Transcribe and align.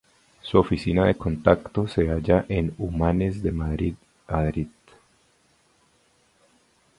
Su 0.41 0.57
oficina 0.57 1.05
de 1.05 1.13
contacto 1.13 1.87
se 1.87 2.09
halla 2.09 2.43
en 2.49 2.73
Humanes 2.79 3.43
de 3.43 3.51
Madrid, 3.51 3.93
Madrid. 4.27 4.65